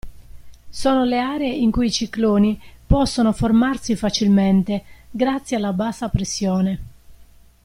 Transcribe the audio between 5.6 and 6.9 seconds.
bassa pressione.